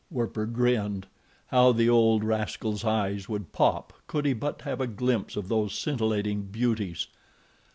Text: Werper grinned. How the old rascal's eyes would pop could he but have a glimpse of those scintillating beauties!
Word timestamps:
Werper 0.09 0.47
grinned. 0.47 1.05
How 1.49 1.73
the 1.73 1.87
old 1.87 2.23
rascal's 2.23 2.83
eyes 2.83 3.29
would 3.29 3.51
pop 3.51 3.93
could 4.07 4.25
he 4.25 4.33
but 4.33 4.63
have 4.63 4.81
a 4.81 4.87
glimpse 4.87 5.35
of 5.35 5.47
those 5.47 5.75
scintillating 5.77 6.45
beauties! 6.51 7.05